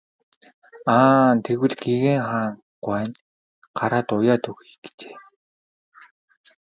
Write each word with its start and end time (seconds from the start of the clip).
Аа 0.99 1.27
тэгвэл 1.43 1.73
гэгээн 1.83 2.21
хаан 2.29 2.53
гуай 2.83 3.05
нь 3.09 3.17
гараад 3.77 4.07
уяад 4.11 4.43
өгье 4.49 4.67
гэжээ. 4.83 5.17